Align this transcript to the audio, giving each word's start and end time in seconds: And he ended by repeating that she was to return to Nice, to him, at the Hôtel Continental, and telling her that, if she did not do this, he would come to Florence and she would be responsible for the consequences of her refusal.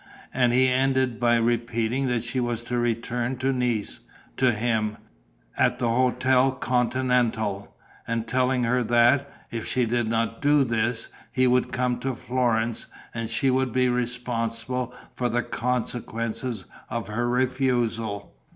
And 0.33 0.51
he 0.51 0.67
ended 0.67 1.19
by 1.19 1.35
repeating 1.35 2.07
that 2.07 2.23
she 2.23 2.39
was 2.39 2.63
to 2.63 2.79
return 2.79 3.37
to 3.37 3.53
Nice, 3.53 3.99
to 4.37 4.51
him, 4.51 4.97
at 5.55 5.77
the 5.77 5.85
Hôtel 5.85 6.59
Continental, 6.59 7.75
and 8.07 8.27
telling 8.27 8.63
her 8.63 8.81
that, 8.81 9.31
if 9.51 9.67
she 9.67 9.85
did 9.85 10.07
not 10.07 10.41
do 10.41 10.63
this, 10.63 11.09
he 11.31 11.45
would 11.45 11.71
come 11.71 11.99
to 11.99 12.15
Florence 12.15 12.87
and 13.13 13.29
she 13.29 13.51
would 13.51 13.71
be 13.71 13.89
responsible 13.89 14.91
for 15.13 15.29
the 15.29 15.43
consequences 15.43 16.65
of 16.89 17.07
her 17.09 17.29
refusal. 17.29 18.33